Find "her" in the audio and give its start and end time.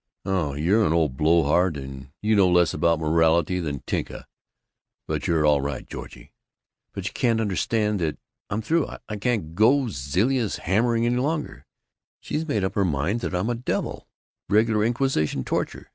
12.73-12.83